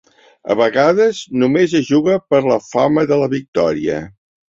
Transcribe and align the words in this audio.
A 0.53 0.55
vegades 0.61 1.19
només 1.43 1.77
es 1.81 1.87
juga 1.91 2.19
per 2.35 2.43
la 2.49 2.61
fama 2.73 3.09
de 3.15 3.25
la 3.25 3.33
victòria. 3.39 4.05